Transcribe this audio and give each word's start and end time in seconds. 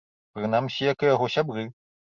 Прынамсі, 0.37 0.81
як 0.91 0.97
і 1.07 1.11
яго 1.15 1.31
сябры. 1.37 1.71